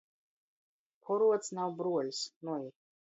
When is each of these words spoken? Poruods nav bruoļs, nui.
Poruods 1.09 1.53
nav 1.59 1.77
bruoļs, 1.83 2.23
nui. 2.49 2.65